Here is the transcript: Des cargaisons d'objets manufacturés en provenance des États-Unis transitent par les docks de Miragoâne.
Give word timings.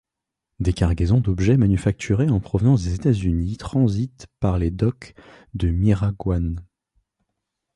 Des 0.59 0.73
cargaisons 0.73 1.19
d'objets 1.21 1.57
manufacturés 1.57 2.27
en 2.31 2.39
provenance 2.39 2.81
des 2.81 2.95
États-Unis 2.95 3.57
transitent 3.57 4.25
par 4.39 4.57
les 4.57 4.71
docks 4.71 5.13
de 5.53 5.69
Miragoâne. 5.69 6.65